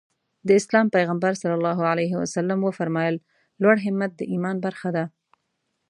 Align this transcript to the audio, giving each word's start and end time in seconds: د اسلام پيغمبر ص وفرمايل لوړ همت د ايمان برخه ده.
د 0.47 0.49
اسلام 0.59 0.87
پيغمبر 0.95 1.31
ص 1.41 1.43
وفرمايل 2.65 3.15
لوړ 3.61 3.75
همت 3.85 4.11
د 4.17 4.21
ايمان 4.33 4.57
برخه 4.65 4.89
ده. 4.95 5.05